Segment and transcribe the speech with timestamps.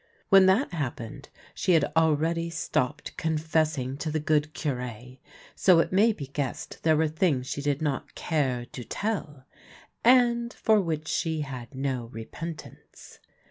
[0.29, 5.17] When that happened she had already stopped con fessing to the good Cure;
[5.55, 9.45] so it may be guessed there were things she did not care to tell,
[10.03, 13.19] and for which she had no repentance.